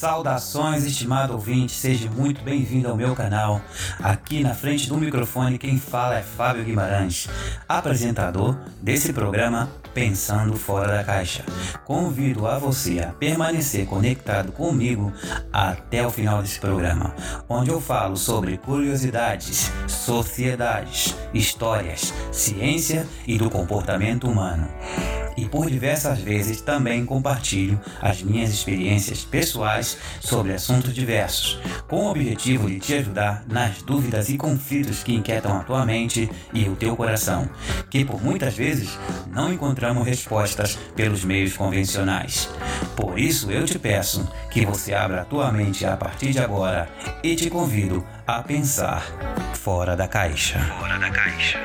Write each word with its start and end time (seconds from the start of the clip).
Saudações, 0.00 0.86
estimado 0.86 1.34
ouvinte, 1.34 1.72
seja 1.72 2.10
muito 2.10 2.42
bem-vindo 2.42 2.88
ao 2.88 2.96
meu 2.96 3.14
canal. 3.14 3.60
Aqui 4.02 4.42
na 4.42 4.54
frente 4.54 4.88
do 4.88 4.96
microfone 4.96 5.58
quem 5.58 5.78
fala 5.78 6.16
é 6.16 6.22
Fábio 6.22 6.64
Guimarães, 6.64 7.28
apresentador 7.68 8.56
desse 8.80 9.12
programa 9.12 9.68
Pensando 9.92 10.56
Fora 10.56 10.88
da 10.88 11.04
Caixa. 11.04 11.44
Convido 11.84 12.46
a 12.46 12.56
você 12.56 13.00
a 13.00 13.08
permanecer 13.08 13.84
conectado 13.84 14.52
comigo 14.52 15.12
até 15.52 16.06
o 16.06 16.10
final 16.10 16.40
desse 16.40 16.58
programa, 16.58 17.14
onde 17.46 17.68
eu 17.68 17.78
falo 17.78 18.16
sobre 18.16 18.56
curiosidades, 18.56 19.70
sociedades, 19.86 21.14
histórias, 21.34 22.14
ciência 22.32 23.06
e 23.26 23.36
do 23.36 23.50
comportamento 23.50 24.26
humano 24.26 24.66
e 25.36 25.46
por 25.46 25.70
diversas 25.70 26.18
vezes 26.18 26.60
também 26.60 27.04
compartilho 27.04 27.80
as 28.00 28.22
minhas 28.22 28.50
experiências 28.50 29.24
pessoais 29.24 29.98
sobre 30.20 30.52
assuntos 30.52 30.94
diversos, 30.94 31.58
com 31.88 32.06
o 32.06 32.10
objetivo 32.10 32.68
de 32.68 32.78
te 32.78 32.94
ajudar 32.94 33.44
nas 33.48 33.82
dúvidas 33.82 34.28
e 34.28 34.36
conflitos 34.36 35.02
que 35.02 35.14
inquietam 35.14 35.56
a 35.56 35.64
tua 35.64 35.84
mente 35.84 36.30
e 36.52 36.68
o 36.68 36.76
teu 36.76 36.96
coração, 36.96 37.48
que 37.88 38.04
por 38.04 38.22
muitas 38.22 38.54
vezes 38.54 38.98
não 39.32 39.52
encontramos 39.52 40.06
respostas 40.06 40.78
pelos 40.94 41.24
meios 41.24 41.56
convencionais. 41.56 42.48
Por 42.96 43.18
isso 43.18 43.50
eu 43.50 43.64
te 43.64 43.78
peço 43.78 44.28
que 44.50 44.64
você 44.66 44.92
abra 44.92 45.22
a 45.22 45.24
tua 45.24 45.50
mente 45.50 45.84
a 45.84 45.96
partir 45.96 46.32
de 46.32 46.38
agora 46.38 46.88
e 47.22 47.34
te 47.36 47.48
convido 47.48 48.04
a 48.26 48.42
pensar 48.42 49.04
fora 49.54 49.96
da 49.96 50.08
caixa. 50.08 50.58
Fora 50.78 50.98
da 50.98 51.10
caixa. 51.10 51.58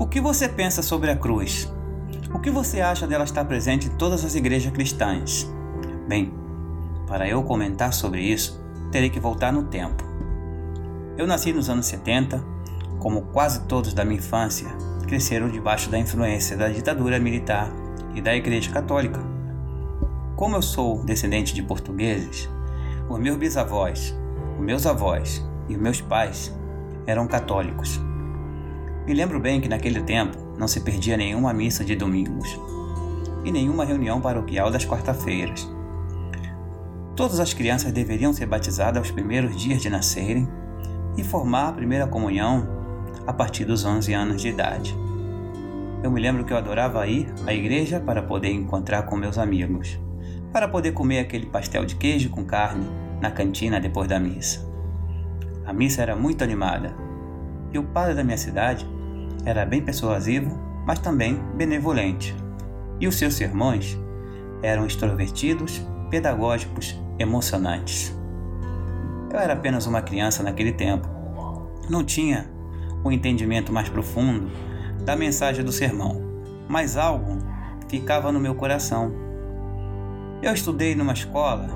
O 0.00 0.06
que 0.06 0.18
você 0.18 0.48
pensa 0.48 0.80
sobre 0.80 1.10
a 1.10 1.16
cruz? 1.16 1.70
O 2.32 2.38
que 2.38 2.50
você 2.50 2.80
acha 2.80 3.06
dela 3.06 3.22
estar 3.22 3.44
presente 3.44 3.86
em 3.86 3.90
todas 3.90 4.24
as 4.24 4.34
igrejas 4.34 4.72
cristãs? 4.72 5.46
Bem, 6.08 6.32
para 7.06 7.28
eu 7.28 7.42
comentar 7.42 7.92
sobre 7.92 8.22
isso, 8.22 8.58
terei 8.90 9.10
que 9.10 9.20
voltar 9.20 9.52
no 9.52 9.64
tempo. 9.64 10.02
Eu 11.18 11.26
nasci 11.26 11.52
nos 11.52 11.68
anos 11.68 11.84
70, 11.84 12.42
como 12.98 13.26
quase 13.26 13.60
todos 13.66 13.92
da 13.92 14.02
minha 14.02 14.16
infância, 14.16 14.68
cresceram 15.06 15.50
debaixo 15.50 15.90
da 15.90 15.98
influência 15.98 16.56
da 16.56 16.70
ditadura 16.70 17.18
militar 17.18 17.70
e 18.14 18.22
da 18.22 18.34
Igreja 18.34 18.72
Católica. 18.72 19.20
Como 20.34 20.56
eu 20.56 20.62
sou 20.62 21.04
descendente 21.04 21.52
de 21.52 21.62
portugueses, 21.62 22.48
os 23.06 23.18
meus 23.18 23.36
bisavós, 23.36 24.16
os 24.58 24.64
meus 24.64 24.86
avós 24.86 25.46
e 25.68 25.74
os 25.74 25.80
meus 25.80 26.00
pais 26.00 26.50
eram 27.06 27.28
católicos. 27.28 28.00
Me 29.06 29.14
lembro 29.14 29.40
bem 29.40 29.60
que 29.60 29.68
naquele 29.68 30.02
tempo 30.02 30.36
não 30.58 30.68
se 30.68 30.80
perdia 30.80 31.16
nenhuma 31.16 31.52
missa 31.52 31.84
de 31.84 31.96
domingos 31.96 32.58
e 33.44 33.50
nenhuma 33.50 33.84
reunião 33.84 34.20
paroquial 34.20 34.70
das 34.70 34.84
quarta-feiras. 34.84 35.68
Todas 37.16 37.40
as 37.40 37.54
crianças 37.54 37.92
deveriam 37.92 38.32
ser 38.32 38.46
batizadas 38.46 38.98
aos 38.98 39.10
primeiros 39.10 39.56
dias 39.56 39.80
de 39.80 39.88
nascerem 39.88 40.46
e 41.16 41.24
formar 41.24 41.68
a 41.68 41.72
primeira 41.72 42.06
comunhão 42.06 42.68
a 43.26 43.32
partir 43.32 43.64
dos 43.64 43.84
11 43.84 44.12
anos 44.12 44.42
de 44.42 44.48
idade. 44.48 44.94
Eu 46.02 46.10
me 46.10 46.20
lembro 46.20 46.44
que 46.44 46.52
eu 46.52 46.56
adorava 46.56 47.06
ir 47.06 47.32
à 47.46 47.52
igreja 47.52 48.00
para 48.00 48.22
poder 48.22 48.50
encontrar 48.50 49.02
com 49.04 49.16
meus 49.16 49.38
amigos, 49.38 49.98
para 50.52 50.68
poder 50.68 50.92
comer 50.92 51.20
aquele 51.20 51.46
pastel 51.46 51.84
de 51.84 51.96
queijo 51.96 52.30
com 52.30 52.44
carne 52.44 52.86
na 53.20 53.30
cantina 53.30 53.80
depois 53.80 54.08
da 54.08 54.20
missa. 54.20 54.66
A 55.66 55.72
missa 55.72 56.02
era 56.02 56.16
muito 56.16 56.42
animada 56.42 57.09
e 57.72 57.78
o 57.78 57.84
padre 57.84 58.14
da 58.14 58.24
minha 58.24 58.38
cidade 58.38 58.86
era 59.44 59.64
bem 59.64 59.82
persuasivo, 59.82 60.58
mas 60.86 60.98
também 60.98 61.40
benevolente. 61.54 62.34
E 62.98 63.06
os 63.06 63.16
seus 63.16 63.34
sermões 63.34 63.98
eram 64.62 64.86
extrovertidos, 64.86 65.80
pedagógicos, 66.10 67.00
emocionantes. 67.18 68.14
Eu 69.32 69.38
era 69.38 69.52
apenas 69.52 69.86
uma 69.86 70.02
criança 70.02 70.42
naquele 70.42 70.72
tempo. 70.72 71.08
Não 71.88 72.04
tinha 72.04 72.50
um 73.04 73.10
entendimento 73.10 73.72
mais 73.72 73.88
profundo 73.88 74.50
da 75.04 75.16
mensagem 75.16 75.64
do 75.64 75.72
sermão, 75.72 76.20
mas 76.68 76.96
algo 76.96 77.38
ficava 77.88 78.30
no 78.30 78.40
meu 78.40 78.54
coração. 78.54 79.12
Eu 80.42 80.52
estudei 80.52 80.94
numa 80.94 81.12
escola 81.12 81.68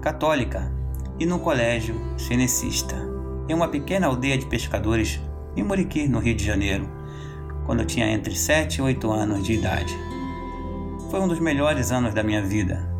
católica 0.00 0.70
e 1.18 1.26
num 1.26 1.38
colégio 1.38 1.94
cenecista, 2.16 2.96
em 3.48 3.54
uma 3.54 3.68
pequena 3.68 4.06
aldeia 4.06 4.36
de 4.36 4.46
pescadores 4.46 5.20
em 5.56 5.62
Muriqui, 5.62 6.08
no 6.08 6.18
Rio 6.18 6.34
de 6.34 6.44
Janeiro 6.44 7.02
quando 7.64 7.80
eu 7.80 7.86
tinha 7.86 8.10
entre 8.10 8.34
7 8.34 8.76
e 8.76 8.82
8 8.82 9.10
anos 9.10 9.44
de 9.44 9.54
idade. 9.54 9.96
Foi 11.10 11.20
um 11.20 11.28
dos 11.28 11.38
melhores 11.38 11.92
anos 11.92 12.14
da 12.14 12.22
minha 12.22 12.42
vida. 12.42 12.90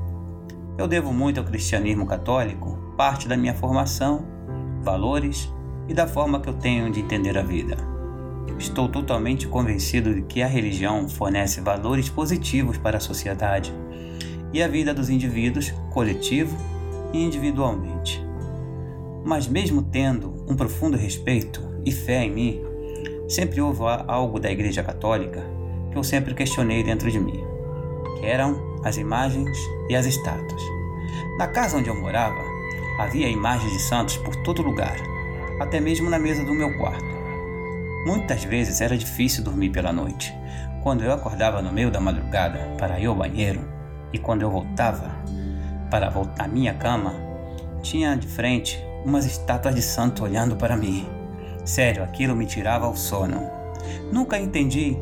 Eu 0.79 0.87
devo 0.87 1.13
muito 1.13 1.39
ao 1.39 1.47
cristianismo 1.47 2.07
católico, 2.07 2.79
parte 2.97 3.29
da 3.29 3.37
minha 3.37 3.55
formação, 3.55 4.25
valores 4.83 5.53
e 5.89 5.95
da 5.95 6.07
forma 6.07 6.41
que 6.41 6.49
eu 6.49 6.55
tenho 6.55 6.91
de 6.91 7.01
entender 7.01 7.37
a 7.37 7.43
vida. 7.43 7.77
Estou 8.59 8.89
totalmente 8.89 9.49
convencido 9.49 10.15
de 10.15 10.23
que 10.23 10.43
a 10.43 10.47
religião 10.47 11.09
fornece 11.09 11.61
valores 11.61 12.09
positivos 12.09 12.79
para 12.79 12.99
a 12.99 13.01
sociedade 13.01 13.73
e 14.53 14.63
a 14.63 14.69
vida 14.69 14.95
dos 14.95 15.11
indivíduos, 15.11 15.73
coletivo 15.91 16.57
e 17.13 17.23
individualmente. 17.23 18.25
Mas, 19.25 19.49
mesmo 19.49 19.83
tendo 19.83 20.45
um 20.49 20.55
profundo 20.55 20.97
respeito 20.97 21.72
e 21.85 21.93
fé 21.93 22.25
em 22.25 22.31
mim, 22.31 22.63
sempre 23.29 23.61
houve 23.61 23.83
algo 24.07 24.39
da 24.39 24.51
Igreja 24.51 24.83
Católica 24.83 25.43
que 25.91 25.99
eu 25.99 26.05
sempre 26.05 26.35
questionei 26.35 26.83
dentro 26.83 27.11
de 27.11 27.19
mim, 27.19 27.45
que 28.19 28.27
eram 28.27 28.79
as 28.85 28.97
imagens 28.97 29.57
e 29.89 29.95
as 29.95 30.07
estátuas. 30.07 30.63
Na 31.39 31.47
casa 31.47 31.77
onde 31.77 31.89
eu 31.89 31.95
morava, 31.95 32.43
havia 32.99 33.29
imagens 33.29 33.73
de 33.73 33.81
santos 33.81 34.17
por 34.17 34.35
todo 34.37 34.63
lugar, 34.63 34.97
até 35.61 35.81
mesmo 35.81 36.09
na 36.09 36.19
mesa 36.19 36.45
do 36.45 36.55
meu 36.55 36.77
quarto. 36.79 37.13
Muitas 38.07 38.45
vezes 38.45 38.81
era 38.81 38.97
difícil 38.97 39.45
dormir 39.45 39.71
pela 39.71 39.93
noite, 39.93 40.35
quando 40.83 41.05
eu 41.05 41.13
acordava 41.13 41.63
no 41.63 41.73
meio 41.73 41.91
da 41.91 42.01
madrugada 42.01 42.59
para 42.79 42.99
ir 42.99 43.07
ao 43.07 43.15
banheiro 43.15 43.61
e 44.13 44.19
quando 44.19 44.43
eu 44.43 44.51
voltava 44.51 45.11
para 45.91 46.11
voltar 46.11 46.45
à 46.45 46.49
minha 46.49 46.75
cama, 46.75 47.15
tinha 47.83 48.17
de 48.17 48.27
frente 48.27 48.83
umas 49.05 49.25
estátuas 49.25 49.75
de 49.75 49.83
santo 49.83 50.25
olhando 50.25 50.57
para 50.57 50.77
mim. 50.77 51.07
Sério, 51.65 52.03
aquilo 52.03 52.35
me 52.35 52.47
tirava 52.47 52.89
o 52.89 52.97
sono. 52.97 53.51
Nunca 54.13 54.39
entendi 54.39 54.97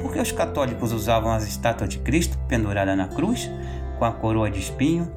por 0.00 0.12
que 0.12 0.18
os 0.18 0.32
católicos 0.32 0.92
usavam 0.92 1.30
as 1.30 1.46
estátuas 1.46 1.90
de 1.90 1.98
Cristo 1.98 2.38
pendurada 2.48 2.96
na 2.96 3.08
cruz, 3.08 3.50
com 3.98 4.04
a 4.04 4.12
coroa 4.12 4.50
de 4.50 4.60
espinho 4.60 5.10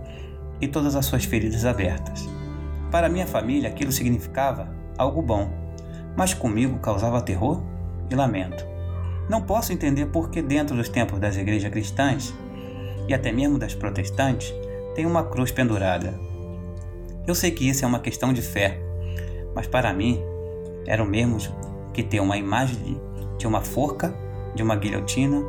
e 0.59 0.67
todas 0.67 0.95
as 0.95 1.05
suas 1.05 1.25
feridas 1.25 1.65
abertas. 1.65 2.27
Para 2.91 3.09
minha 3.09 3.27
família, 3.27 3.69
aquilo 3.69 3.91
significava 3.91 4.69
algo 4.97 5.21
bom, 5.21 5.49
mas 6.17 6.33
comigo 6.33 6.79
causava 6.79 7.21
terror 7.21 7.61
e 8.09 8.15
lamento. 8.15 8.65
Não 9.29 9.41
posso 9.41 9.71
entender 9.71 10.07
por 10.07 10.29
que, 10.29 10.41
dentro 10.41 10.75
dos 10.75 10.89
templos 10.89 11.19
das 11.19 11.37
igrejas 11.37 11.71
cristãs 11.71 12.33
e 13.07 13.13
até 13.13 13.31
mesmo 13.31 13.59
das 13.59 13.75
protestantes, 13.75 14.53
tem 14.95 15.05
uma 15.05 15.23
cruz 15.23 15.51
pendurada. 15.51 16.13
Eu 17.27 17.35
sei 17.35 17.51
que 17.51 17.69
isso 17.69 17.85
é 17.85 17.87
uma 17.87 17.99
questão 17.99 18.33
de 18.33 18.41
fé, 18.41 18.81
mas 19.53 19.67
para 19.67 19.93
mim 19.93 20.19
era 20.89 21.03
o 21.03 21.07
mesmo 21.07 21.37
que 21.93 22.01
ter 22.01 22.19
uma 22.19 22.35
imagem 22.35 22.99
de 23.37 23.47
uma 23.47 23.61
forca, 23.61 24.13
de 24.55 24.63
uma 24.63 24.75
guilhotina 24.75 25.41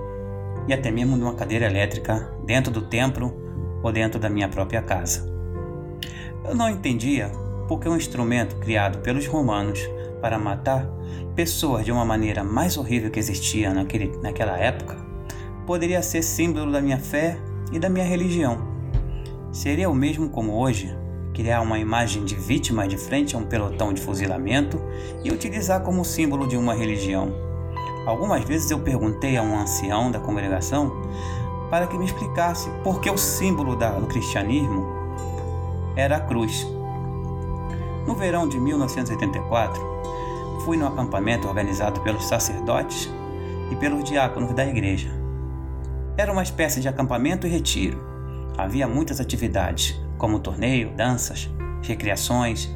e 0.68 0.74
até 0.74 0.90
mesmo 0.90 1.16
de 1.16 1.24
uma 1.24 1.34
cadeira 1.34 1.64
elétrica 1.64 2.30
dentro 2.44 2.70
do 2.70 2.82
templo 2.82 3.34
ou 3.82 3.90
dentro 3.90 4.20
da 4.20 4.28
minha 4.28 4.48
própria 4.48 4.82
casa. 4.82 5.28
Eu 6.44 6.54
não 6.54 6.68
entendia 6.68 7.32
porque 7.66 7.88
um 7.88 7.96
instrumento 7.96 8.56
criado 8.56 8.98
pelos 8.98 9.26
romanos 9.26 9.80
para 10.20 10.38
matar 10.38 10.86
pessoas 11.34 11.86
de 11.86 11.90
uma 11.90 12.04
maneira 12.04 12.44
mais 12.44 12.76
horrível 12.76 13.10
que 13.10 13.18
existia 13.18 13.72
naquele, 13.72 14.14
naquela 14.18 14.58
época 14.58 14.96
poderia 15.66 16.02
ser 16.02 16.22
símbolo 16.22 16.70
da 16.70 16.82
minha 16.82 16.98
fé 16.98 17.38
e 17.72 17.78
da 17.78 17.88
minha 17.88 18.04
religião. 18.04 18.58
Seria 19.52 19.88
o 19.88 19.94
mesmo 19.94 20.28
como 20.28 20.52
hoje 20.52 20.94
criar 21.40 21.62
uma 21.62 21.78
imagem 21.78 22.22
de 22.22 22.34
vítima 22.34 22.86
de 22.86 22.98
frente 22.98 23.34
a 23.34 23.38
um 23.38 23.46
pelotão 23.46 23.94
de 23.94 24.02
fuzilamento 24.02 24.78
e 25.24 25.30
utilizar 25.30 25.80
como 25.80 26.04
símbolo 26.04 26.46
de 26.46 26.54
uma 26.54 26.74
religião. 26.74 27.32
Algumas 28.04 28.44
vezes 28.44 28.70
eu 28.70 28.78
perguntei 28.78 29.38
a 29.38 29.42
um 29.42 29.58
ancião 29.58 30.10
da 30.10 30.20
congregação 30.20 30.92
para 31.70 31.86
que 31.86 31.96
me 31.96 32.04
explicasse 32.04 32.68
por 32.84 33.00
que 33.00 33.08
o 33.08 33.16
símbolo 33.16 33.74
do 33.74 34.06
cristianismo 34.06 34.86
era 35.96 36.18
a 36.18 36.20
cruz. 36.20 36.66
No 38.06 38.14
verão 38.14 38.46
de 38.46 38.60
1984, 38.60 39.82
fui 40.66 40.76
no 40.76 40.86
acampamento 40.86 41.48
organizado 41.48 42.02
pelos 42.02 42.26
sacerdotes 42.26 43.08
e 43.70 43.76
pelos 43.76 44.04
diáconos 44.04 44.52
da 44.52 44.66
igreja. 44.66 45.08
Era 46.18 46.30
uma 46.30 46.42
espécie 46.42 46.82
de 46.82 46.88
acampamento 46.88 47.46
e 47.46 47.50
retiro. 47.50 48.09
Havia 48.56 48.86
muitas 48.86 49.20
atividades, 49.20 49.98
como 50.18 50.38
torneio, 50.38 50.92
danças, 50.96 51.50
recreações. 51.82 52.68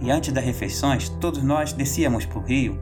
E 0.00 0.10
antes 0.10 0.32
das 0.32 0.44
refeições, 0.44 1.08
todos 1.08 1.42
nós 1.42 1.72
descíamos 1.72 2.26
para 2.26 2.38
o 2.38 2.42
rio, 2.42 2.78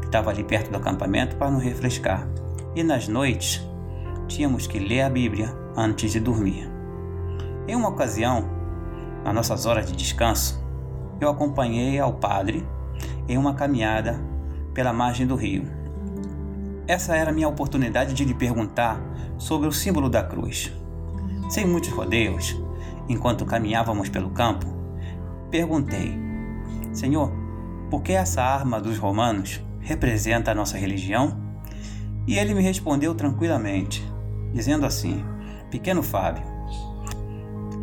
que 0.00 0.06
estava 0.06 0.30
ali 0.30 0.44
perto 0.44 0.70
do 0.70 0.76
acampamento, 0.76 1.36
para 1.36 1.50
nos 1.50 1.62
refrescar. 1.62 2.28
E 2.74 2.82
nas 2.82 3.08
noites, 3.08 3.66
tínhamos 4.28 4.66
que 4.66 4.78
ler 4.78 5.02
a 5.02 5.10
Bíblia 5.10 5.54
antes 5.76 6.12
de 6.12 6.20
dormir. 6.20 6.68
Em 7.66 7.74
uma 7.74 7.88
ocasião, 7.88 8.48
nas 9.24 9.34
nossas 9.34 9.64
horas 9.64 9.86
de 9.86 9.96
descanso, 9.96 10.62
eu 11.20 11.30
acompanhei 11.30 11.98
ao 11.98 12.12
padre 12.12 12.66
em 13.28 13.38
uma 13.38 13.54
caminhada 13.54 14.20
pela 14.74 14.92
margem 14.92 15.26
do 15.26 15.36
rio. 15.36 15.64
Essa 16.86 17.16
era 17.16 17.30
a 17.30 17.32
minha 17.32 17.48
oportunidade 17.48 18.12
de 18.12 18.24
lhe 18.24 18.34
perguntar 18.34 19.00
sobre 19.38 19.66
o 19.66 19.72
símbolo 19.72 20.10
da 20.10 20.22
cruz. 20.22 20.70
Sem 21.48 21.66
muitos 21.66 21.90
rodeios, 21.90 22.60
enquanto 23.08 23.44
caminhávamos 23.44 24.08
pelo 24.08 24.30
campo, 24.30 24.66
perguntei: 25.50 26.18
Senhor, 26.92 27.32
por 27.90 28.02
que 28.02 28.12
essa 28.12 28.42
arma 28.42 28.80
dos 28.80 28.98
romanos 28.98 29.62
representa 29.80 30.50
a 30.50 30.54
nossa 30.54 30.76
religião? 30.76 31.42
E 32.26 32.38
ele 32.38 32.54
me 32.54 32.62
respondeu 32.62 33.14
tranquilamente: 33.14 34.04
dizendo 34.52 34.86
assim: 34.86 35.24
Pequeno 35.70 36.02
Fábio, 36.02 36.44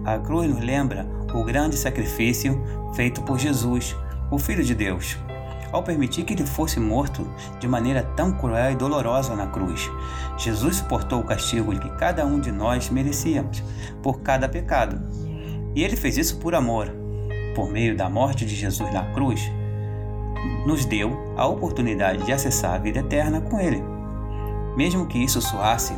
a 0.04 0.18
cruz 0.18 0.50
nos 0.50 0.64
lembra 0.64 1.08
o 1.34 1.44
grande 1.44 1.78
sacrifício 1.78 2.62
feito 2.94 3.22
por 3.22 3.38
Jesus, 3.38 3.96
o 4.32 4.38
Filho 4.38 4.64
de 4.64 4.74
Deus, 4.74 5.18
ao 5.72 5.84
permitir 5.84 6.24
que 6.24 6.34
ele 6.34 6.46
fosse 6.46 6.80
morto 6.80 7.28
de 7.60 7.68
maneira 7.68 8.04
tão 8.16 8.32
cruel 8.32 8.72
e 8.72 8.76
dolorosa 8.76 9.36
na 9.36 9.48
cruz. 9.48 9.90
Jesus 10.38 10.78
suportou 10.78 11.22
o 11.22 11.24
castigo 11.24 11.78
que 11.80 11.90
cada 11.92 12.26
um 12.26 12.40
de 12.40 12.52
nós 12.52 12.90
merecíamos 12.90 13.64
por 14.02 14.22
cada 14.22 14.50
pecado. 14.50 15.02
E 15.74 15.84
ele 15.84 15.96
fez 15.96 16.18
isso 16.18 16.38
por 16.38 16.54
amor. 16.54 16.92
Por 17.56 17.70
meio 17.70 17.96
da 17.96 18.10
morte 18.10 18.46
de 18.46 18.56
Jesus 18.56 18.94
na 18.94 19.12
cruz, 19.12 19.42
nos 20.66 20.86
deu 20.86 21.34
a 21.38 21.46
oportunidade 21.46 22.24
de 22.24 22.32
acessar 22.32 22.76
a 22.76 22.78
vida 22.78 23.00
eterna 23.00 23.42
com 23.42 23.60
ele. 23.60 23.84
Mesmo 24.76 25.06
que 25.06 25.18
isso 25.18 25.42
soasse 25.42 25.94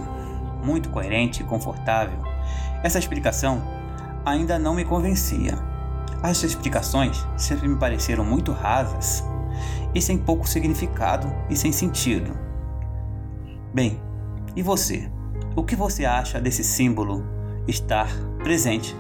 muito 0.64 0.90
coerente 0.90 1.44
e 1.44 1.46
confortável, 1.46 2.18
essa 2.84 2.98
explicação 2.98 3.62
ainda 4.26 4.58
não 4.58 4.74
me 4.74 4.84
convencia. 4.84 5.58
As 6.22 6.42
explicações 6.44 7.26
sempre 7.38 7.68
me 7.68 7.76
pareceram 7.76 8.24
muito 8.24 8.52
rasas 8.52 9.24
e 9.94 10.02
sem 10.02 10.18
pouco 10.18 10.48
significado 10.48 11.32
e 11.50 11.56
sem 11.56 11.72
sentido. 11.72 12.38
Bem, 13.74 14.00
e 14.56 14.62
você? 14.62 15.10
O 15.56 15.64
que 15.64 15.76
você 15.76 16.06
acha 16.06 16.40
desse 16.40 16.64
símbolo 16.64 17.24
estar 17.68 18.08
presente 18.44 18.96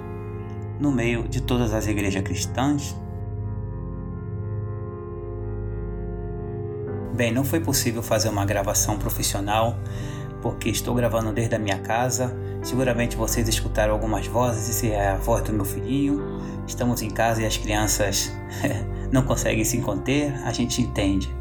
no 0.79 0.91
meio 0.91 1.27
de 1.27 1.41
todas 1.41 1.73
as 1.73 1.87
igrejas 1.87 2.21
cristãs? 2.21 2.95
Bem, 7.15 7.31
não 7.31 7.43
foi 7.43 7.59
possível 7.59 8.01
fazer 8.01 8.29
uma 8.29 8.45
gravação 8.45 8.97
profissional 8.97 9.77
porque 10.41 10.69
estou 10.69 10.93
gravando 10.93 11.31
desde 11.31 11.55
a 11.55 11.59
minha 11.59 11.79
casa. 11.79 12.35
Seguramente 12.61 13.15
vocês 13.15 13.47
escutaram 13.47 13.93
algumas 13.93 14.27
vozes, 14.27 14.69
esse 14.69 14.91
é 14.91 15.09
a 15.09 15.15
voz 15.15 15.43
do 15.43 15.53
meu 15.53 15.63
filhinho. 15.63 16.21
Estamos 16.67 17.01
em 17.01 17.09
casa 17.09 17.41
e 17.41 17.45
as 17.45 17.55
crianças 17.55 18.31
não 19.13 19.21
conseguem 19.21 19.63
se 19.63 19.77
conter, 19.77 20.33
a 20.43 20.51
gente 20.51 20.81
entende. 20.81 21.33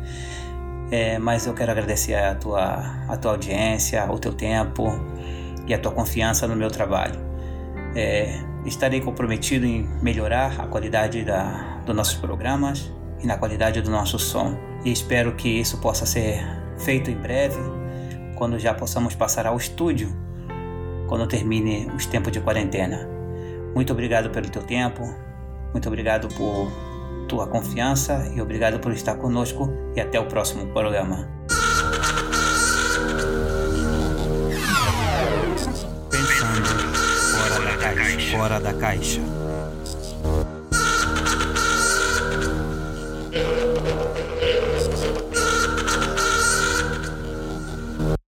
É, 0.91 1.19
mas 1.19 1.47
eu 1.47 1.55
quero 1.55 1.73
agradecer 1.73 2.15
a 2.15 2.35
tua, 2.35 2.61
a 3.09 3.17
tua 3.17 3.31
audiência, 3.31 4.05
o 4.13 4.19
teu 4.19 4.35
tempo 4.35 4.93
e 5.67 5.73
a 5.73 5.79
tua 5.79 5.91
confiança 5.91 6.47
no 6.47 6.55
meu 6.55 6.71
trabalho. 6.71 7.19
É, 7.97 8.39
estarei 8.67 9.01
comprometido 9.01 9.65
em 9.65 9.89
melhorar 10.03 10.61
a 10.61 10.67
qualidade 10.67 11.25
da, 11.25 11.81
dos 11.87 11.97
nossos 11.97 12.17
programas 12.17 12.93
e 13.23 13.27
na 13.27 13.39
qualidade 13.39 13.81
do 13.81 13.91
nosso 13.91 14.19
som. 14.19 14.55
E 14.85 14.93
espero 14.93 15.35
que 15.35 15.49
isso 15.49 15.79
possa 15.79 16.05
ser 16.05 16.45
feito 16.79 17.11
em 17.11 17.17
breve 17.17 17.59
quando 18.37 18.59
já 18.59 18.75
possamos 18.75 19.15
passar 19.15 19.47
ao 19.47 19.57
estúdio, 19.57 20.15
quando 21.09 21.27
termine 21.27 21.91
os 21.97 22.05
tempos 22.05 22.33
de 22.33 22.41
quarentena. 22.41 23.09
Muito 23.75 23.95
obrigado 23.95 24.29
pelo 24.29 24.51
teu 24.51 24.63
tempo, 24.63 25.03
muito 25.73 25.89
obrigado 25.89 26.29
por 26.35 26.92
tua 27.33 27.47
confiança 27.47 28.31
e 28.37 28.43
obrigado 28.43 28.79
por 28.79 28.93
estar 28.93 29.15
conosco 29.15 29.73
e 29.97 30.01
até 30.03 30.21
o 30.21 30.27
próximo 30.27 30.67
programa. 30.67 31.27
Pensando 36.11 36.69
fora 37.33 37.65
da 37.65 37.77
caixa. 37.79 38.37
Fora 38.37 38.61
da 38.61 38.75
caixa. 38.75 39.42